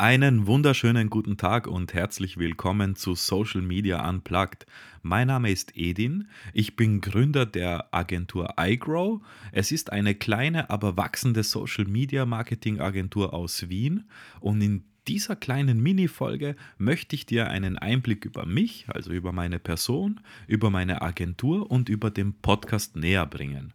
Einen 0.00 0.46
wunderschönen 0.46 1.10
guten 1.10 1.36
Tag 1.36 1.66
und 1.66 1.92
herzlich 1.92 2.38
willkommen 2.38 2.96
zu 2.96 3.14
Social 3.14 3.60
Media 3.60 4.08
Unplugged. 4.08 4.64
Mein 5.02 5.26
Name 5.26 5.50
ist 5.50 5.76
Edin, 5.76 6.26
ich 6.54 6.74
bin 6.74 7.02
Gründer 7.02 7.44
der 7.44 7.92
Agentur 7.92 8.54
iGrow. 8.58 9.20
Es 9.52 9.72
ist 9.72 9.92
eine 9.92 10.14
kleine, 10.14 10.70
aber 10.70 10.96
wachsende 10.96 11.42
Social 11.42 11.84
Media 11.84 12.24
Marketing 12.24 12.80
Agentur 12.80 13.34
aus 13.34 13.68
Wien 13.68 14.08
und 14.40 14.62
in 14.62 14.84
dieser 15.06 15.36
kleinen 15.36 15.82
Mini-Folge 15.82 16.56
möchte 16.78 17.14
ich 17.14 17.26
dir 17.26 17.50
einen 17.50 17.76
Einblick 17.76 18.24
über 18.24 18.46
mich, 18.46 18.86
also 18.88 19.12
über 19.12 19.32
meine 19.32 19.58
Person, 19.58 20.20
über 20.46 20.70
meine 20.70 21.02
Agentur 21.02 21.70
und 21.70 21.90
über 21.90 22.10
den 22.10 22.32
Podcast 22.32 22.96
näher 22.96 23.26
bringen. 23.26 23.74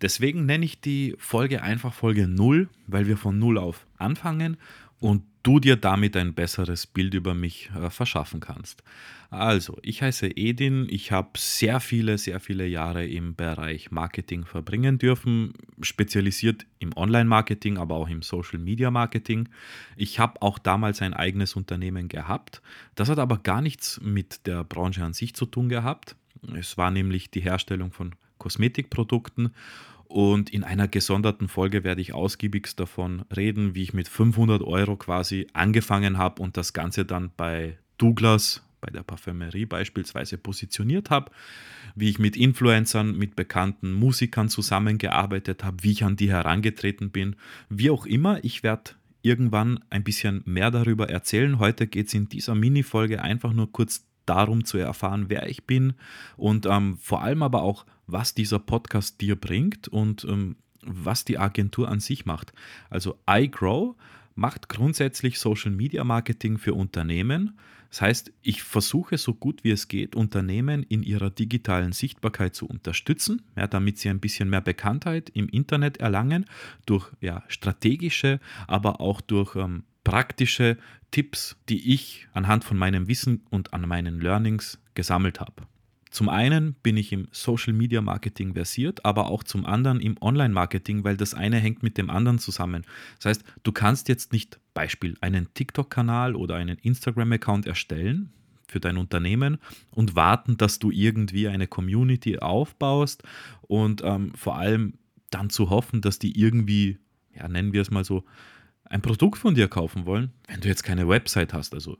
Deswegen 0.00 0.46
nenne 0.46 0.64
ich 0.64 0.80
die 0.80 1.14
Folge 1.18 1.60
einfach 1.60 1.92
Folge 1.92 2.26
0, 2.26 2.70
weil 2.86 3.06
wir 3.06 3.18
von 3.18 3.38
0 3.38 3.58
auf 3.58 3.86
anfangen 3.98 4.56
und 5.00 5.22
du 5.48 5.60
dir 5.60 5.76
damit 5.76 6.14
ein 6.14 6.34
besseres 6.34 6.86
Bild 6.86 7.14
über 7.14 7.32
mich 7.32 7.70
äh, 7.74 7.88
verschaffen 7.88 8.38
kannst. 8.38 8.82
Also, 9.30 9.78
ich 9.80 10.02
heiße 10.02 10.36
Edin, 10.36 10.86
ich 10.90 11.10
habe 11.10 11.30
sehr 11.38 11.80
viele, 11.80 12.18
sehr 12.18 12.38
viele 12.38 12.66
Jahre 12.66 13.06
im 13.06 13.34
Bereich 13.34 13.90
Marketing 13.90 14.44
verbringen 14.44 14.98
dürfen, 14.98 15.54
spezialisiert 15.80 16.66
im 16.80 16.94
Online-Marketing, 16.94 17.78
aber 17.78 17.94
auch 17.94 18.10
im 18.10 18.20
Social-Media-Marketing. 18.20 19.48
Ich 19.96 20.18
habe 20.18 20.42
auch 20.42 20.58
damals 20.58 21.00
ein 21.00 21.14
eigenes 21.14 21.56
Unternehmen 21.56 22.08
gehabt. 22.08 22.60
Das 22.94 23.08
hat 23.08 23.18
aber 23.18 23.38
gar 23.38 23.62
nichts 23.62 24.02
mit 24.02 24.46
der 24.46 24.64
Branche 24.64 25.02
an 25.02 25.14
sich 25.14 25.34
zu 25.34 25.46
tun 25.46 25.70
gehabt. 25.70 26.14
Es 26.58 26.76
war 26.76 26.90
nämlich 26.90 27.30
die 27.30 27.40
Herstellung 27.40 27.90
von 27.90 28.14
Kosmetikprodukten 28.36 29.54
und 30.08 30.50
in 30.50 30.64
einer 30.64 30.88
gesonderten 30.88 31.48
Folge 31.48 31.84
werde 31.84 32.00
ich 32.00 32.14
ausgiebigst 32.14 32.80
davon 32.80 33.24
reden, 33.34 33.74
wie 33.74 33.82
ich 33.82 33.92
mit 33.92 34.08
500 34.08 34.62
Euro 34.62 34.96
quasi 34.96 35.46
angefangen 35.52 36.16
habe 36.16 36.42
und 36.42 36.56
das 36.56 36.72
Ganze 36.72 37.04
dann 37.04 37.30
bei 37.36 37.76
Douglas, 37.98 38.62
bei 38.80 38.90
der 38.90 39.02
Parfümerie 39.02 39.66
beispielsweise 39.66 40.38
positioniert 40.38 41.10
habe, 41.10 41.30
wie 41.94 42.08
ich 42.08 42.18
mit 42.18 42.36
Influencern, 42.36 43.18
mit 43.18 43.36
bekannten 43.36 43.92
Musikern 43.92 44.48
zusammengearbeitet 44.48 45.62
habe, 45.62 45.82
wie 45.82 45.92
ich 45.92 46.04
an 46.04 46.16
die 46.16 46.30
herangetreten 46.30 47.10
bin. 47.10 47.36
Wie 47.68 47.90
auch 47.90 48.06
immer, 48.06 48.42
ich 48.42 48.62
werde 48.62 48.92
irgendwann 49.20 49.80
ein 49.90 50.04
bisschen 50.04 50.42
mehr 50.46 50.70
darüber 50.70 51.10
erzählen. 51.10 51.58
Heute 51.58 51.86
geht 51.86 52.06
es 52.06 52.14
in 52.14 52.30
dieser 52.30 52.54
Mini-Folge 52.54 53.20
einfach 53.20 53.52
nur 53.52 53.70
kurz 53.70 54.06
darum 54.24 54.64
zu 54.64 54.78
erfahren, 54.78 55.26
wer 55.28 55.48
ich 55.48 55.64
bin 55.66 55.94
und 56.36 56.66
ähm, 56.66 56.98
vor 57.00 57.22
allem 57.22 57.42
aber 57.42 57.62
auch, 57.62 57.84
was 58.08 58.34
dieser 58.34 58.58
Podcast 58.58 59.20
dir 59.20 59.36
bringt 59.36 59.86
und 59.86 60.24
ähm, 60.24 60.56
was 60.82 61.24
die 61.24 61.38
Agentur 61.38 61.88
an 61.88 62.00
sich 62.00 62.26
macht. 62.26 62.52
Also 62.90 63.18
iGrow 63.28 63.94
macht 64.34 64.68
grundsätzlich 64.68 65.38
Social 65.38 65.70
Media 65.70 66.04
Marketing 66.04 66.58
für 66.58 66.74
Unternehmen. 66.74 67.58
Das 67.90 68.02
heißt, 68.02 68.32
ich 68.42 68.62
versuche 68.62 69.16
so 69.16 69.34
gut 69.34 69.64
wie 69.64 69.70
es 69.70 69.88
geht, 69.88 70.14
Unternehmen 70.14 70.82
in 70.82 71.02
ihrer 71.02 71.30
digitalen 71.30 71.92
Sichtbarkeit 71.92 72.54
zu 72.54 72.66
unterstützen, 72.66 73.42
ja, 73.56 73.66
damit 73.66 73.98
sie 73.98 74.10
ein 74.10 74.20
bisschen 74.20 74.50
mehr 74.50 74.60
Bekanntheit 74.60 75.30
im 75.30 75.48
Internet 75.48 75.96
erlangen, 75.96 76.44
durch 76.86 77.10
ja, 77.20 77.42
strategische, 77.48 78.40
aber 78.66 79.00
auch 79.00 79.20
durch 79.20 79.56
ähm, 79.56 79.84
praktische 80.04 80.76
Tipps, 81.10 81.56
die 81.68 81.94
ich 81.94 82.28
anhand 82.32 82.64
von 82.64 82.76
meinem 82.76 83.08
Wissen 83.08 83.42
und 83.50 83.72
an 83.72 83.88
meinen 83.88 84.20
Learnings 84.20 84.78
gesammelt 84.94 85.40
habe. 85.40 85.66
Zum 86.10 86.28
einen 86.28 86.74
bin 86.82 86.96
ich 86.96 87.12
im 87.12 87.28
Social 87.32 87.72
Media 87.72 88.00
Marketing 88.00 88.54
versiert, 88.54 89.04
aber 89.04 89.26
auch 89.26 89.42
zum 89.42 89.66
anderen 89.66 90.00
im 90.00 90.16
Online 90.20 90.52
Marketing, 90.52 91.04
weil 91.04 91.16
das 91.16 91.34
eine 91.34 91.58
hängt 91.58 91.82
mit 91.82 91.98
dem 91.98 92.10
anderen 92.10 92.38
zusammen. 92.38 92.84
Das 93.16 93.26
heißt, 93.26 93.44
du 93.62 93.72
kannst 93.72 94.08
jetzt 94.08 94.32
nicht 94.32 94.58
Beispiel 94.74 95.16
einen 95.20 95.52
TikTok-Kanal 95.54 96.34
oder 96.34 96.56
einen 96.56 96.78
Instagram-Account 96.78 97.66
erstellen 97.66 98.30
für 98.68 98.80
dein 98.80 98.96
Unternehmen 98.96 99.58
und 99.92 100.14
warten, 100.14 100.56
dass 100.56 100.78
du 100.78 100.90
irgendwie 100.90 101.48
eine 101.48 101.66
Community 101.66 102.38
aufbaust 102.38 103.22
und 103.62 104.02
ähm, 104.04 104.32
vor 104.34 104.56
allem 104.56 104.94
dann 105.30 105.50
zu 105.50 105.70
hoffen, 105.70 106.00
dass 106.00 106.18
die 106.18 106.38
irgendwie, 106.38 106.98
ja, 107.34 107.48
nennen 107.48 107.72
wir 107.72 107.82
es 107.82 107.90
mal 107.90 108.04
so, 108.04 108.24
ein 108.84 109.02
Produkt 109.02 109.38
von 109.38 109.54
dir 109.54 109.68
kaufen 109.68 110.06
wollen, 110.06 110.32
wenn 110.46 110.60
du 110.60 110.68
jetzt 110.68 110.82
keine 110.82 111.08
Website 111.08 111.52
hast, 111.52 111.74
also 111.74 111.98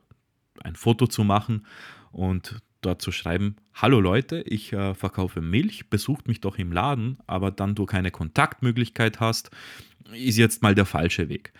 ein 0.62 0.74
Foto 0.74 1.06
zu 1.06 1.24
machen 1.24 1.66
und 2.12 2.60
dort 2.80 3.02
zu 3.02 3.12
schreiben, 3.12 3.56
hallo 3.74 4.00
Leute, 4.00 4.42
ich 4.42 4.72
äh, 4.72 4.94
verkaufe 4.94 5.40
Milch, 5.40 5.90
besucht 5.90 6.28
mich 6.28 6.40
doch 6.40 6.58
im 6.58 6.72
Laden, 6.72 7.18
aber 7.26 7.50
dann 7.50 7.74
du 7.74 7.86
keine 7.86 8.10
Kontaktmöglichkeit 8.10 9.20
hast, 9.20 9.50
ist 10.12 10.38
jetzt 10.38 10.62
mal 10.62 10.74
der 10.74 10.86
falsche 10.86 11.28
Weg. 11.28 11.52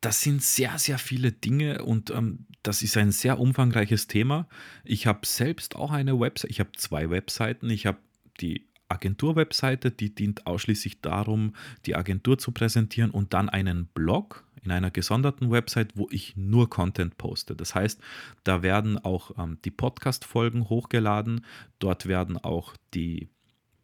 Das 0.00 0.20
sind 0.20 0.42
sehr, 0.42 0.78
sehr 0.78 0.98
viele 0.98 1.32
Dinge 1.32 1.82
und 1.82 2.10
ähm, 2.10 2.46
das 2.62 2.82
ist 2.82 2.96
ein 2.96 3.12
sehr 3.12 3.38
umfangreiches 3.38 4.06
Thema. 4.06 4.48
Ich 4.84 5.06
habe 5.06 5.26
selbst 5.26 5.76
auch 5.76 5.92
eine 5.92 6.18
Website, 6.18 6.50
ich 6.50 6.60
habe 6.60 6.72
zwei 6.76 7.10
Webseiten. 7.10 7.70
Ich 7.70 7.86
habe 7.86 7.98
die 8.40 8.66
Agentur-Webseite, 8.88 9.90
die 9.90 10.14
dient 10.14 10.46
ausschließlich 10.46 11.00
darum, 11.00 11.54
die 11.86 11.94
Agentur 11.94 12.38
zu 12.38 12.52
präsentieren 12.52 13.10
und 13.10 13.32
dann 13.32 13.48
einen 13.48 13.86
Blog, 13.86 14.44
in 14.64 14.70
einer 14.70 14.90
gesonderten 14.90 15.50
Website, 15.50 15.92
wo 15.94 16.08
ich 16.10 16.36
nur 16.36 16.70
Content 16.70 17.18
poste. 17.18 17.54
Das 17.54 17.74
heißt, 17.74 18.00
da 18.44 18.62
werden 18.62 18.98
auch 18.98 19.38
ähm, 19.38 19.58
die 19.64 19.70
Podcast-Folgen 19.70 20.68
hochgeladen, 20.68 21.44
dort 21.78 22.06
werden 22.06 22.38
auch 22.38 22.74
die 22.94 23.28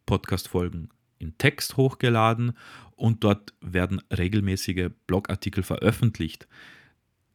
Podcast-Folgen 0.05 0.89
in 1.19 1.37
Text 1.37 1.77
hochgeladen 1.77 2.53
und 2.95 3.23
dort 3.23 3.53
werden 3.61 4.01
regelmäßige 4.15 4.89
Blogartikel 5.07 5.63
veröffentlicht. 5.63 6.47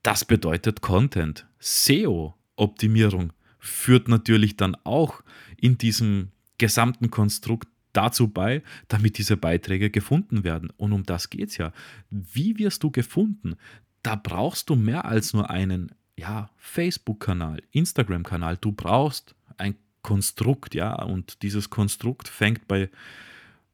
Das 0.03 0.25
bedeutet 0.25 0.83
Content. 0.83 1.47
SEO-Optimierung 1.59 3.33
führt 3.59 4.09
natürlich 4.09 4.57
dann 4.57 4.77
auch 4.85 5.23
in 5.57 5.79
diesem 5.79 6.31
gesamten 6.59 7.11
Konstrukt 7.11 7.69
dazu 7.97 8.29
bei, 8.29 8.63
damit 8.89 9.19
diese 9.19 9.37
Beiträge 9.37 9.91
gefunden 9.91 10.45
werden. 10.45 10.71
Und 10.77 10.93
um 10.93 11.05
das 11.05 11.31
geht 11.31 11.51
es 11.51 11.57
ja. 11.57 11.73
Wie 12.11 12.59
wirst 12.59 12.83
du 12.83 12.91
gefunden? 12.91 13.57
Da 14.03 14.17
brauchst 14.17 14.71
du 14.71 14.77
mehr 14.77 15.05
als 15.05 15.33
nur 15.33 15.51
einen 15.51 15.93
ja, 16.17 16.51
Facebook-Kanal, 16.57 17.63
Instagram-Kanal. 17.73 18.57
Du 18.61 18.73
brauchst 18.73 19.35
ein 19.57 19.77
Konstrukt, 20.03 20.75
ja, 20.75 20.95
und 20.95 21.43
dieses 21.43 21.71
Konstrukt 21.71 22.29
fängt 22.29 22.69
bei 22.69 22.91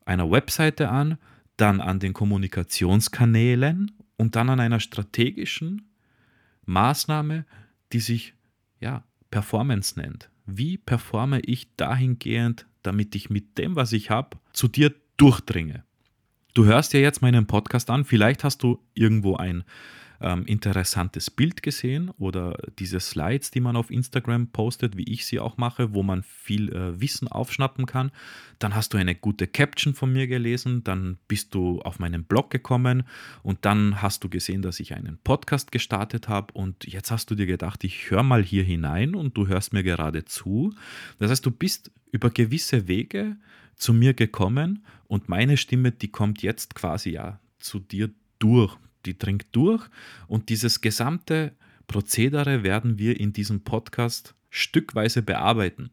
einer 0.04 0.30
Webseite 0.30 0.88
an, 0.88 1.18
dann 1.56 1.80
an 1.80 2.00
den 2.00 2.12
Kommunikationskanälen 2.12 3.92
und 4.16 4.34
dann 4.36 4.50
an 4.50 4.60
einer 4.60 4.80
strategischen 4.80 5.82
Maßnahme, 6.64 7.44
die 7.92 8.00
sich 8.00 8.34
ja 8.80 9.04
Performance 9.30 10.00
nennt. 10.00 10.30
Wie 10.46 10.78
performe 10.78 11.40
ich 11.40 11.76
dahingehend 11.76 12.66
damit 12.82 13.14
ich 13.14 13.30
mit 13.30 13.58
dem, 13.58 13.76
was 13.76 13.92
ich 13.92 14.10
habe, 14.10 14.36
zu 14.52 14.68
dir 14.68 14.94
durchdringe. 15.16 15.84
Du 16.54 16.64
hörst 16.64 16.92
ja 16.92 17.00
jetzt 17.00 17.22
meinen 17.22 17.46
Podcast 17.46 17.88
an, 17.90 18.04
vielleicht 18.04 18.44
hast 18.44 18.62
du 18.62 18.78
irgendwo 18.94 19.36
ein 19.36 19.64
ähm, 20.22 20.44
interessantes 20.46 21.30
Bild 21.30 21.62
gesehen 21.62 22.10
oder 22.18 22.56
diese 22.78 23.00
Slides, 23.00 23.50
die 23.50 23.60
man 23.60 23.76
auf 23.76 23.90
Instagram 23.90 24.48
postet, 24.48 24.96
wie 24.96 25.04
ich 25.04 25.26
sie 25.26 25.40
auch 25.40 25.56
mache, 25.56 25.94
wo 25.94 26.02
man 26.02 26.22
viel 26.22 26.72
äh, 26.72 27.00
Wissen 27.00 27.28
aufschnappen 27.28 27.86
kann. 27.86 28.10
Dann 28.58 28.74
hast 28.74 28.94
du 28.94 28.98
eine 28.98 29.14
gute 29.14 29.46
Caption 29.46 29.94
von 29.94 30.12
mir 30.12 30.26
gelesen, 30.26 30.84
dann 30.84 31.18
bist 31.28 31.54
du 31.54 31.80
auf 31.82 31.98
meinen 31.98 32.24
Blog 32.24 32.50
gekommen 32.50 33.04
und 33.42 33.64
dann 33.64 34.00
hast 34.00 34.24
du 34.24 34.28
gesehen, 34.28 34.62
dass 34.62 34.80
ich 34.80 34.94
einen 34.94 35.18
Podcast 35.22 35.72
gestartet 35.72 36.28
habe 36.28 36.52
und 36.54 36.86
jetzt 36.86 37.10
hast 37.10 37.30
du 37.30 37.34
dir 37.34 37.46
gedacht, 37.46 37.84
ich 37.84 38.10
höre 38.10 38.22
mal 38.22 38.42
hier 38.42 38.64
hinein 38.64 39.14
und 39.14 39.36
du 39.36 39.46
hörst 39.48 39.72
mir 39.72 39.82
gerade 39.82 40.24
zu. 40.24 40.74
Das 41.18 41.30
heißt, 41.30 41.44
du 41.44 41.50
bist 41.50 41.90
über 42.12 42.30
gewisse 42.30 42.88
Wege 42.88 43.36
zu 43.74 43.92
mir 43.92 44.14
gekommen 44.14 44.84
und 45.08 45.28
meine 45.28 45.56
Stimme, 45.56 45.92
die 45.92 46.08
kommt 46.08 46.42
jetzt 46.42 46.74
quasi 46.74 47.10
ja 47.10 47.40
zu 47.58 47.80
dir 47.80 48.10
durch. 48.38 48.76
Die 49.06 49.18
dringt 49.18 49.46
durch. 49.52 49.86
Und 50.28 50.48
dieses 50.48 50.80
gesamte 50.80 51.52
Prozedere 51.86 52.62
werden 52.62 52.98
wir 52.98 53.18
in 53.18 53.32
diesem 53.32 53.62
Podcast 53.62 54.34
stückweise 54.50 55.22
bearbeiten. 55.22 55.90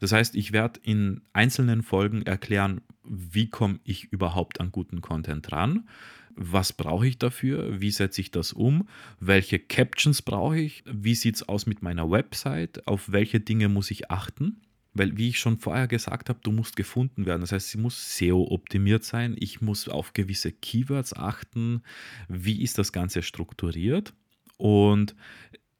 Das 0.00 0.12
heißt, 0.12 0.34
ich 0.34 0.52
werde 0.52 0.80
in 0.82 1.22
einzelnen 1.32 1.82
Folgen 1.82 2.22
erklären, 2.22 2.82
wie 3.04 3.48
komme 3.48 3.80
ich 3.84 4.12
überhaupt 4.12 4.60
an 4.60 4.72
guten 4.72 5.00
Content 5.00 5.50
ran, 5.52 5.88
was 6.36 6.72
brauche 6.72 7.06
ich 7.06 7.18
dafür, 7.18 7.80
wie 7.80 7.90
setze 7.90 8.20
ich 8.20 8.30
das 8.30 8.52
um, 8.52 8.88
welche 9.20 9.58
Captions 9.58 10.22
brauche 10.22 10.58
ich, 10.58 10.82
wie 10.86 11.14
sieht 11.14 11.36
es 11.36 11.48
aus 11.48 11.66
mit 11.66 11.82
meiner 11.82 12.10
Website, 12.10 12.86
auf 12.86 13.12
welche 13.12 13.40
Dinge 13.40 13.68
muss 13.68 13.90
ich 13.90 14.10
achten. 14.10 14.60
Weil, 14.94 15.16
wie 15.16 15.28
ich 15.28 15.40
schon 15.40 15.58
vorher 15.58 15.88
gesagt 15.88 16.28
habe, 16.28 16.38
du 16.42 16.52
musst 16.52 16.76
gefunden 16.76 17.26
werden. 17.26 17.40
Das 17.40 17.52
heißt, 17.52 17.70
sie 17.70 17.78
muss 17.78 18.16
SEO-optimiert 18.16 19.04
sein. 19.04 19.36
Ich 19.38 19.60
muss 19.60 19.88
auf 19.88 20.12
gewisse 20.12 20.52
Keywords 20.52 21.14
achten. 21.14 21.82
Wie 22.28 22.62
ist 22.62 22.78
das 22.78 22.92
Ganze 22.92 23.22
strukturiert? 23.22 24.14
Und 24.56 25.16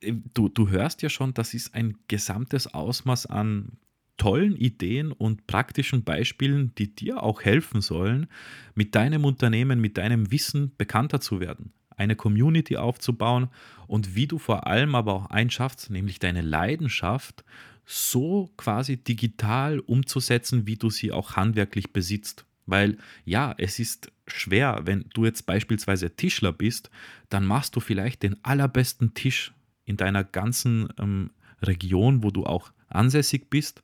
äh, 0.00 0.12
du, 0.34 0.48
du 0.48 0.68
hörst 0.68 1.02
ja 1.02 1.08
schon, 1.08 1.32
das 1.32 1.54
ist 1.54 1.74
ein 1.74 1.96
gesamtes 2.08 2.74
Ausmaß 2.74 3.26
an 3.26 3.78
tollen 4.16 4.56
Ideen 4.56 5.12
und 5.12 5.46
praktischen 5.46 6.04
Beispielen, 6.04 6.74
die 6.76 6.94
dir 6.94 7.22
auch 7.22 7.42
helfen 7.42 7.80
sollen, 7.80 8.28
mit 8.74 8.94
deinem 8.94 9.24
Unternehmen, 9.24 9.80
mit 9.80 9.98
deinem 9.98 10.30
Wissen 10.30 10.72
bekannter 10.76 11.20
zu 11.20 11.40
werden. 11.40 11.72
eine 11.96 12.16
Community 12.16 12.76
aufzubauen 12.76 13.48
und 13.86 14.16
wie 14.16 14.26
du 14.26 14.38
vor 14.38 14.66
allem 14.66 14.96
aber 14.96 15.12
auch 15.14 15.26
eins 15.26 15.54
schaffst, 15.54 15.90
nämlich 15.90 16.18
deine 16.18 16.42
Leidenschaft 16.42 17.44
so 17.86 18.50
quasi 18.56 18.96
digital 18.96 19.80
umzusetzen, 19.80 20.66
wie 20.66 20.76
du 20.76 20.90
sie 20.90 21.12
auch 21.12 21.36
handwerklich 21.36 21.92
besitzt. 21.92 22.46
Weil 22.66 22.96
ja, 23.24 23.54
es 23.58 23.78
ist 23.78 24.10
schwer, 24.26 24.82
wenn 24.84 25.04
du 25.12 25.24
jetzt 25.24 25.44
beispielsweise 25.44 26.16
Tischler 26.16 26.52
bist, 26.52 26.90
dann 27.28 27.44
machst 27.44 27.76
du 27.76 27.80
vielleicht 27.80 28.22
den 28.22 28.42
allerbesten 28.42 29.12
Tisch 29.14 29.52
in 29.84 29.96
deiner 29.96 30.24
ganzen 30.24 30.88
ähm, 30.98 31.30
Region, 31.62 32.22
wo 32.22 32.30
du 32.30 32.44
auch 32.44 32.72
ansässig 32.88 33.50
bist 33.50 33.82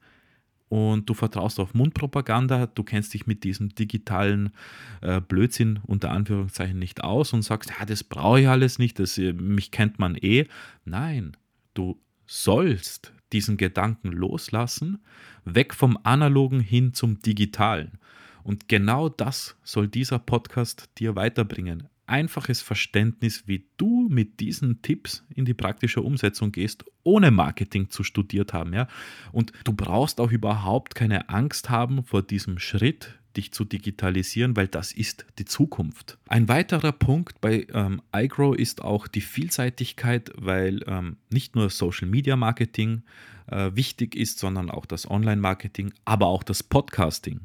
und 0.70 1.10
du 1.10 1.14
vertraust 1.14 1.58
auf 1.58 1.74
Mundpropaganda, 1.74 2.66
du 2.66 2.84
kennst 2.84 3.12
dich 3.12 3.26
mit 3.26 3.42
diesem 3.44 3.74
digitalen 3.74 4.50
äh, 5.02 5.20
Blödsinn 5.20 5.80
unter 5.84 6.12
Anführungszeichen 6.12 6.78
nicht 6.78 7.02
aus 7.02 7.32
und 7.32 7.42
sagst, 7.42 7.70
ja, 7.78 7.84
das 7.84 8.04
brauche 8.04 8.40
ich 8.40 8.48
alles 8.48 8.78
nicht, 8.78 8.98
das, 8.98 9.18
äh, 9.18 9.32
mich 9.32 9.72
kennt 9.72 9.98
man 9.98 10.14
eh. 10.14 10.46
Nein, 10.84 11.36
du 11.74 12.00
sollst 12.26 13.12
diesen 13.32 13.56
Gedanken 13.56 14.12
loslassen, 14.12 15.02
weg 15.44 15.74
vom 15.74 15.98
analogen 16.02 16.60
hin 16.60 16.92
zum 16.94 17.20
digitalen. 17.22 17.98
Und 18.42 18.68
genau 18.68 19.08
das 19.08 19.56
soll 19.62 19.88
dieser 19.88 20.18
Podcast 20.18 20.88
dir 20.98 21.16
weiterbringen 21.16 21.88
einfaches 22.10 22.60
Verständnis, 22.60 23.44
wie 23.46 23.66
du 23.76 24.08
mit 24.10 24.40
diesen 24.40 24.82
Tipps 24.82 25.24
in 25.34 25.44
die 25.44 25.54
praktische 25.54 26.02
Umsetzung 26.02 26.50
gehst, 26.52 26.84
ohne 27.04 27.30
Marketing 27.30 27.88
zu 27.88 28.02
studiert 28.02 28.52
haben. 28.52 28.74
Ja? 28.74 28.88
Und 29.32 29.52
du 29.64 29.72
brauchst 29.72 30.20
auch 30.20 30.32
überhaupt 30.32 30.94
keine 30.94 31.28
Angst 31.28 31.70
haben 31.70 32.02
vor 32.02 32.22
diesem 32.22 32.58
Schritt, 32.58 33.19
dich 33.36 33.52
zu 33.52 33.64
digitalisieren, 33.64 34.56
weil 34.56 34.68
das 34.68 34.92
ist 34.92 35.26
die 35.38 35.44
Zukunft. 35.44 36.18
Ein 36.28 36.48
weiterer 36.48 36.92
Punkt 36.92 37.40
bei 37.40 37.66
ähm, 37.72 38.02
iGrow 38.14 38.56
ist 38.56 38.82
auch 38.82 39.06
die 39.06 39.20
Vielseitigkeit, 39.20 40.30
weil 40.36 40.80
ähm, 40.86 41.16
nicht 41.30 41.54
nur 41.54 41.70
Social 41.70 42.08
Media 42.08 42.36
Marketing 42.36 43.02
äh, 43.46 43.70
wichtig 43.74 44.16
ist, 44.16 44.38
sondern 44.38 44.70
auch 44.70 44.86
das 44.86 45.10
Online 45.10 45.40
Marketing, 45.40 45.92
aber 46.04 46.26
auch 46.26 46.42
das 46.42 46.62
Podcasting. 46.62 47.40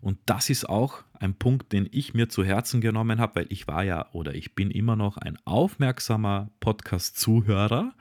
Und 0.00 0.18
das 0.26 0.50
ist 0.50 0.68
auch 0.68 1.02
ein 1.14 1.34
Punkt, 1.34 1.72
den 1.72 1.88
ich 1.90 2.14
mir 2.14 2.28
zu 2.28 2.44
Herzen 2.44 2.80
genommen 2.80 3.18
habe, 3.18 3.36
weil 3.36 3.46
ich 3.48 3.66
war 3.66 3.82
ja 3.82 4.06
oder 4.12 4.34
ich 4.34 4.54
bin 4.54 4.70
immer 4.70 4.94
noch 4.94 5.16
ein 5.16 5.38
aufmerksamer 5.44 6.50
Podcast-Zuhörer 6.60 7.94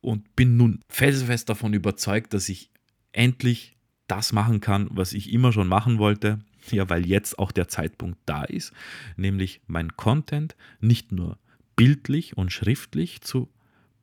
und 0.00 0.36
bin 0.36 0.56
nun 0.56 0.80
felsenfest 0.88 1.48
davon 1.48 1.72
überzeugt, 1.72 2.34
dass 2.34 2.48
ich 2.48 2.70
endlich 3.12 3.76
das 4.12 4.32
machen 4.32 4.60
kann, 4.60 4.88
was 4.90 5.14
ich 5.14 5.32
immer 5.32 5.52
schon 5.52 5.68
machen 5.68 5.98
wollte. 5.98 6.38
Ja, 6.70 6.88
weil 6.88 7.06
jetzt 7.06 7.38
auch 7.38 7.50
der 7.50 7.66
Zeitpunkt 7.66 8.18
da 8.24 8.44
ist, 8.44 8.72
nämlich 9.16 9.62
mein 9.66 9.96
Content 9.96 10.54
nicht 10.80 11.10
nur 11.10 11.38
bildlich 11.74 12.36
und 12.36 12.52
schriftlich 12.52 13.20
zu 13.22 13.48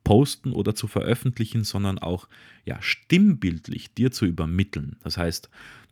posten 0.04 0.52
oder 0.52 0.76
zu 0.76 0.88
veröffentlichen, 0.88 1.64
sondern 1.64 2.00
auch 2.00 2.28
ja, 2.66 2.82
stimmbildlich 2.82 3.94
dir 3.94 4.12
zu 4.12 4.26
übermitteln. 4.26 4.98
Das 5.04 5.18
heißt, 5.18 5.50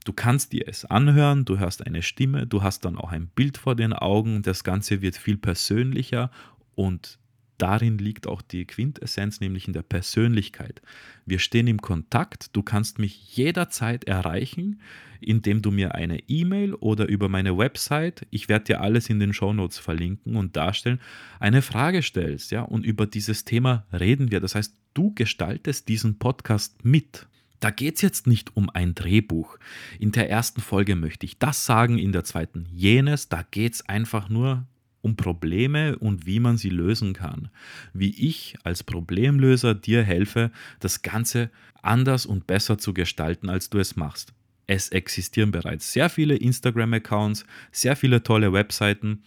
Du 0.08 0.14
kannst 0.14 0.54
dir 0.54 0.70
es 0.70 0.86
anhören, 0.86 1.44
du 1.44 1.60
hörst 1.60 1.86
eine 1.86 2.02
Stimme, 2.02 2.48
du 2.48 2.64
hast 2.64 2.86
dann 2.86 2.98
auch 2.98 3.12
ein 3.12 3.28
Bild 3.28 3.58
vor 3.58 3.76
den 3.76 3.92
Augen, 3.92 4.42
das 4.42 4.64
Ganze 4.64 5.02
wird 5.02 5.18
viel 5.18 5.36
persönlicher 5.36 6.32
und 6.76 7.20
darin 7.58 7.98
liegt 7.98 8.28
auch 8.28 8.42
die 8.42 8.66
Quintessenz, 8.66 9.40
nämlich 9.40 9.68
in 9.68 9.74
der 9.74 9.82
Persönlichkeit. 9.82 10.82
Wir 11.26 11.40
stehen 11.40 11.68
im 11.68 11.82
Kontakt, 11.82 12.56
du 12.56 12.64
kannst 12.64 13.00
mich 13.00 13.36
jederzeit 13.36 14.06
erreichen, 14.06 14.82
indem 15.20 15.62
du 15.62 15.72
mir 15.72 15.96
eine 15.96 16.20
E-Mail 16.28 16.74
oder 16.76 17.08
über 17.08 17.30
meine 17.30 17.58
Website, 17.58 18.28
ich 18.30 18.50
werde 18.50 18.66
dir 18.66 18.82
alles 18.82 19.10
in 19.10 19.20
den 19.20 19.34
Shownotes 19.34 19.80
verlinken 19.80 20.36
und 20.36 20.56
darstellen, 20.56 21.00
eine 21.40 21.62
Frage 21.62 22.02
stellst, 22.02 22.52
ja, 22.52 22.62
und 22.62 22.86
über 22.86 23.06
dieses 23.06 23.46
Thema 23.46 23.86
reden 23.92 24.32
wir. 24.32 24.40
Das 24.40 24.56
heißt, 24.56 24.76
du 24.94 25.14
gestaltest 25.14 25.88
diesen 25.88 26.18
Podcast 26.18 26.84
mit. 26.84 27.28
Da 27.60 27.72
geht 27.72 27.96
es 27.96 28.02
jetzt 28.02 28.28
nicht 28.28 28.56
um 28.56 28.70
ein 28.70 28.94
Drehbuch. 28.94 29.58
In 30.00 30.12
der 30.12 30.30
ersten 30.30 30.62
Folge 30.62 30.96
möchte 30.96 31.26
ich 31.26 31.40
das 31.40 31.66
sagen, 31.66 31.98
in 31.98 32.12
der 32.12 32.24
zweiten 32.24 32.68
jenes. 32.72 33.30
Da 33.30 33.44
geht 33.50 33.74
es 33.74 33.90
einfach 33.90 34.30
nur 34.30 34.68
um 35.08 35.16
Probleme 35.16 35.98
und 35.98 36.26
wie 36.26 36.42
man 36.42 36.58
sie 36.58 36.70
lösen 36.70 37.14
kann. 37.14 37.50
Wie 37.94 38.14
ich 38.28 38.58
als 38.64 38.84
Problemlöser 38.84 39.74
dir 39.74 40.04
helfe, 40.04 40.52
das 40.82 41.02
Ganze 41.02 41.50
anders 41.82 42.26
und 42.26 42.46
besser 42.46 42.78
zu 42.78 42.94
gestalten, 42.94 43.50
als 43.50 43.70
du 43.70 43.80
es 43.80 43.96
machst. 43.96 44.34
Es 44.68 44.90
existieren 44.90 45.52
bereits 45.52 45.94
sehr 45.94 46.10
viele 46.10 46.36
Instagram-Accounts, 46.36 47.46
sehr 47.72 47.96
viele 47.96 48.22
tolle 48.22 48.52
Webseiten, 48.52 49.24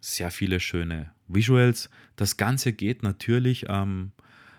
sehr 0.00 0.32
viele 0.32 0.58
schöne 0.58 1.12
Visuals. 1.28 1.90
Das 2.16 2.36
Ganze 2.36 2.72
geht 2.72 3.04
natürlich 3.04 3.66
ähm, 3.68 4.10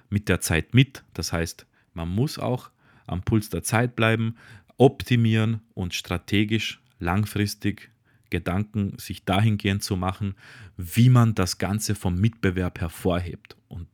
mit 0.10 0.30
der 0.30 0.40
Zeit 0.40 0.74
mit. 0.74 1.04
Das 1.14 1.34
heißt, 1.34 1.66
man 1.94 2.08
muss 2.08 2.40
auch 2.40 2.72
am 3.08 3.24
Puls 3.24 3.50
der 3.50 3.64
Zeit 3.64 3.98
bleiben, 3.98 4.38
optimieren 4.78 5.60
und 5.74 5.94
strategisch 5.94 6.80
langfristig 7.00 7.91
Gedanken 8.32 8.98
sich 8.98 9.24
dahingehend 9.24 9.84
zu 9.84 9.96
machen, 9.96 10.34
wie 10.78 11.10
man 11.10 11.36
das 11.36 11.60
Ganze 11.60 11.94
vom 11.94 12.20
Mitbewerb 12.20 12.82
hervorhebt. 12.82 13.56
Und 13.68 13.88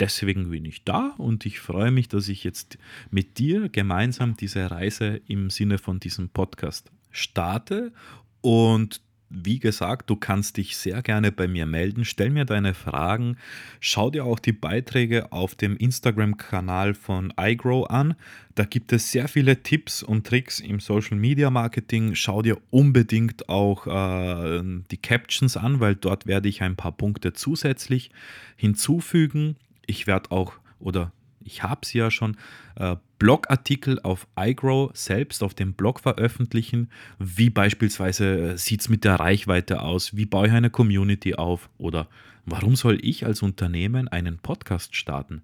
deswegen 0.00 0.50
bin 0.50 0.64
ich 0.64 0.84
da 0.84 1.14
und 1.18 1.46
ich 1.46 1.60
freue 1.60 1.92
mich, 1.92 2.08
dass 2.08 2.28
ich 2.28 2.42
jetzt 2.42 2.78
mit 3.10 3.38
dir 3.38 3.68
gemeinsam 3.68 4.36
diese 4.36 4.70
Reise 4.70 5.20
im 5.28 5.50
Sinne 5.50 5.78
von 5.78 6.00
diesem 6.00 6.28
Podcast 6.30 6.90
starte. 7.12 7.92
Und 8.40 9.00
wie 9.34 9.58
gesagt, 9.58 10.10
du 10.10 10.16
kannst 10.16 10.56
dich 10.56 10.76
sehr 10.76 11.02
gerne 11.02 11.32
bei 11.32 11.48
mir 11.48 11.66
melden. 11.66 12.04
Stell 12.04 12.30
mir 12.30 12.44
deine 12.44 12.74
Fragen. 12.74 13.36
Schau 13.80 14.10
dir 14.10 14.24
auch 14.24 14.38
die 14.38 14.52
Beiträge 14.52 15.32
auf 15.32 15.54
dem 15.54 15.76
Instagram-Kanal 15.76 16.94
von 16.94 17.32
iGrow 17.38 17.88
an. 17.90 18.14
Da 18.54 18.64
gibt 18.64 18.92
es 18.92 19.10
sehr 19.10 19.26
viele 19.28 19.62
Tipps 19.62 20.02
und 20.02 20.26
Tricks 20.26 20.60
im 20.60 20.78
Social 20.78 21.16
Media 21.16 21.50
Marketing. 21.50 22.14
Schau 22.14 22.42
dir 22.42 22.58
unbedingt 22.70 23.48
auch 23.48 23.86
äh, 23.86 24.62
die 24.90 24.98
Captions 24.98 25.56
an, 25.56 25.80
weil 25.80 25.96
dort 25.96 26.26
werde 26.26 26.48
ich 26.48 26.62
ein 26.62 26.76
paar 26.76 26.92
Punkte 26.92 27.32
zusätzlich 27.32 28.10
hinzufügen. 28.56 29.56
Ich 29.86 30.06
werde 30.06 30.30
auch 30.30 30.54
oder 30.78 31.12
ich 31.44 31.62
habe 31.62 31.86
sie 31.86 31.98
ja 31.98 32.10
schon, 32.10 32.36
äh, 32.76 32.96
Blogartikel 33.18 34.00
auf 34.00 34.26
iGrow 34.38 34.90
selbst 34.94 35.42
auf 35.42 35.54
dem 35.54 35.72
Blog 35.72 36.00
veröffentlichen, 36.00 36.90
wie 37.18 37.50
beispielsweise 37.50 38.52
äh, 38.52 38.58
sieht 38.58 38.82
es 38.82 38.88
mit 38.88 39.04
der 39.04 39.14
Reichweite 39.14 39.82
aus, 39.82 40.16
wie 40.16 40.26
baue 40.26 40.48
ich 40.48 40.52
eine 40.52 40.70
Community 40.70 41.34
auf 41.34 41.70
oder 41.78 42.08
warum 42.44 42.76
soll 42.76 42.98
ich 43.02 43.24
als 43.24 43.42
Unternehmen 43.42 44.08
einen 44.08 44.38
Podcast 44.38 44.94
starten? 44.96 45.42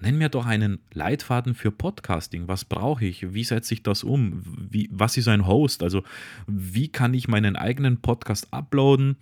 Nenn 0.00 0.18
mir 0.18 0.30
doch 0.30 0.46
einen 0.46 0.80
Leitfaden 0.92 1.54
für 1.54 1.70
Podcasting. 1.70 2.48
Was 2.48 2.64
brauche 2.64 3.04
ich? 3.04 3.34
Wie 3.34 3.44
setze 3.44 3.74
ich 3.74 3.84
das 3.84 4.02
um? 4.02 4.42
Wie, 4.44 4.88
was 4.90 5.16
ist 5.16 5.28
ein 5.28 5.46
Host? 5.46 5.82
Also 5.84 6.02
wie 6.48 6.88
kann 6.88 7.14
ich 7.14 7.28
meinen 7.28 7.54
eigenen 7.54 7.98
Podcast 7.98 8.48
uploaden 8.52 9.16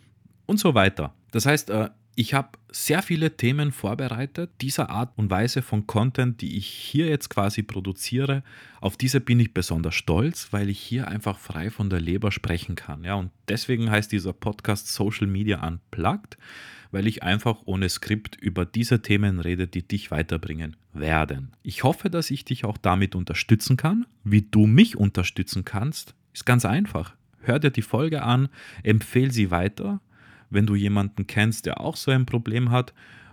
und 0.51 0.59
so 0.59 0.75
weiter. 0.75 1.15
Das 1.31 1.47
heißt, 1.47 1.71
äh, 1.71 1.91
ich 2.15 2.35
habe 2.35 2.51
sehr 2.71 3.03
viele 3.03 3.37
Themen 3.37 3.73
vorbereitet, 3.73 4.51
dieser 4.61 4.91
Art 4.91 5.17
und 5.17 5.31
Weise 5.31 5.63
von 5.63 5.87
Content, 5.87 6.41
die 6.41 6.57
ich 6.57 6.67
hier 6.67 7.07
jetzt 7.07 7.31
quasi 7.31 7.63
produziere. 7.63 8.43
Auf 8.81 8.97
diese 8.97 9.21
bin 9.21 9.41
ich 9.41 9.55
besonders 9.55 9.95
stolz, 9.95 10.49
weil 10.53 10.69
ich 10.69 10.79
hier 10.79 11.09
einfach 11.09 11.39
frei 11.39 11.71
von 11.71 11.89
der 11.89 12.01
Leber 12.01 12.33
sprechen 12.33 12.75
kann. 12.75 13.05
Ja, 13.05 13.15
und 13.15 13.31
deswegen 13.49 13.91
heißt 13.91 14.13
dieser 14.13 14.33
Podcast 14.33 14.89
Social 14.89 15.27
Media 15.27 15.67
Unplugged, 15.67 16.37
weil 16.91 17.07
ich 17.07 17.23
einfach 17.23 17.63
ohne 17.65 17.89
Skript 17.89 18.37
über 18.37 18.67
diese 18.67 19.03
Themen 19.03 19.41
rede, 19.41 19.67
die 19.67 19.87
dich 19.87 20.11
weiterbringen 20.11 20.77
werden. 20.93 21.53
Ich 21.63 21.85
hoffe, 21.85 22.11
dass 22.11 22.31
ich 22.31 22.45
dich 22.45 22.65
auch 22.65 22.77
damit 22.77 23.15
unterstützen 23.15 23.77
kann. 23.77 24.07
Wie 24.25 24.43
du 24.43 24.67
mich 24.67 24.97
unterstützen 24.97 25.65
kannst, 25.65 26.15
ist 26.35 26.45
ganz 26.45 26.65
einfach. 26.65 27.15
Hör 27.43 27.59
dir 27.59 27.71
die 27.71 27.83
Folge 27.83 28.23
an, 28.23 28.49
empfehle 28.83 29.31
sie 29.31 29.51
weiter 29.51 30.01
wenn 30.51 30.67
du 30.67 30.75
jemanden 30.75 31.27
kennst, 31.27 31.67
der 31.67 31.81
auch 31.81 31.97
so 31.97 32.11
ein 32.11 32.27
Problem 32.27 32.71
hat. 32.71 32.93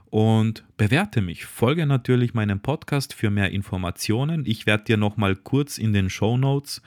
Und 0.09 0.63
bewerte 0.77 1.21
mich. 1.21 1.45
Folge 1.45 1.85
natürlich 1.85 2.33
meinem 2.33 2.61
Podcast 2.61 3.13
für 3.13 3.29
mehr 3.29 3.51
Informationen. 3.51 4.45
Ich 4.45 4.65
werde 4.65 4.85
dir 4.85 4.95
nochmal 4.95 5.35
kurz 5.35 5.77
in 5.77 5.91
den 5.91 6.09
Show 6.09 6.37
Notes 6.37 6.81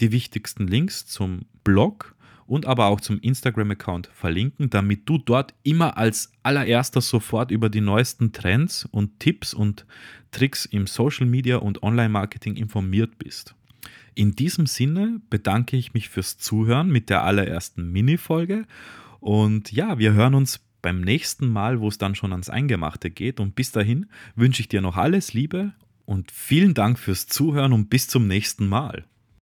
die 0.00 0.12
wichtigsten 0.12 0.66
Links 0.66 1.06
zum 1.06 1.46
Blog 1.64 2.14
und 2.46 2.66
aber 2.66 2.86
auch 2.86 3.00
zum 3.00 3.18
Instagram-Account 3.18 4.08
verlinken, 4.12 4.70
damit 4.70 5.08
du 5.08 5.18
dort 5.18 5.54
immer 5.62 5.96
als 5.96 6.32
allererster 6.42 7.00
sofort 7.00 7.50
über 7.50 7.68
die 7.68 7.80
neuesten 7.80 8.32
Trends 8.32 8.84
und 8.84 9.18
Tipps 9.20 9.52
und 9.52 9.84
Tricks 10.30 10.64
im 10.66 10.86
Social 10.86 11.26
Media 11.26 11.56
und 11.56 11.82
Online-Marketing 11.82 12.56
informiert 12.56 13.18
bist. 13.18 13.54
In 14.14 14.34
diesem 14.34 14.66
Sinne 14.66 15.20
bedanke 15.28 15.76
ich 15.76 15.92
mich 15.92 16.08
fürs 16.08 16.38
Zuhören 16.38 16.88
mit 16.88 17.10
der 17.10 17.24
allerersten 17.24 17.90
Mini-Folge 17.90 18.66
und 19.20 19.72
ja, 19.72 19.98
wir 19.98 20.12
hören 20.12 20.34
uns 20.34 20.60
beim 20.82 21.00
nächsten 21.00 21.48
Mal, 21.48 21.80
wo 21.80 21.88
es 21.88 21.98
dann 21.98 22.14
schon 22.14 22.32
ans 22.32 22.48
Eingemachte 22.48 23.10
geht. 23.10 23.40
Und 23.40 23.56
bis 23.56 23.72
dahin 23.72 24.06
wünsche 24.36 24.60
ich 24.60 24.68
dir 24.68 24.80
noch 24.80 24.96
alles 24.96 25.32
Liebe 25.32 25.72
und 26.04 26.30
vielen 26.30 26.74
Dank 26.74 26.98
fürs 26.98 27.26
Zuhören 27.26 27.72
und 27.72 27.90
bis 27.90 28.06
zum 28.06 28.28
nächsten 28.28 28.68
Mal. 28.68 29.04